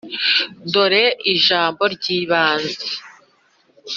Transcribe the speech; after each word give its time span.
dore 0.71 1.03
ijambo 1.33 1.81
ry’ibanze 1.95 2.85